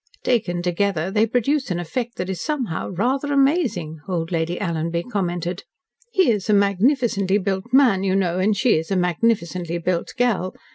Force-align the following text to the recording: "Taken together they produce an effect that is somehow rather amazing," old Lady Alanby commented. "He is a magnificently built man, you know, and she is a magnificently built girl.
"Taken 0.23 0.63
together 0.63 1.11
they 1.11 1.27
produce 1.27 1.69
an 1.69 1.79
effect 1.79 2.15
that 2.15 2.27
is 2.27 2.41
somehow 2.41 2.89
rather 2.89 3.31
amazing," 3.31 3.99
old 4.07 4.31
Lady 4.31 4.57
Alanby 4.59 5.03
commented. 5.11 5.61
"He 6.11 6.31
is 6.31 6.49
a 6.49 6.53
magnificently 6.55 7.37
built 7.37 7.65
man, 7.71 8.03
you 8.03 8.15
know, 8.15 8.39
and 8.39 8.57
she 8.57 8.75
is 8.79 8.89
a 8.89 8.95
magnificently 8.95 9.77
built 9.77 10.13
girl. 10.17 10.55